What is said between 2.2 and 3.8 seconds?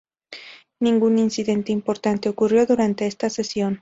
ocurrió durante esta sesión.